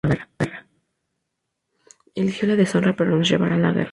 Eligió 2.15 2.47
la 2.47 2.55
deshonra, 2.55 2.95
pero 2.95 3.15
nos 3.15 3.29
llevará 3.29 3.53
a 3.57 3.59
la 3.59 3.71
guerra". 3.71 3.89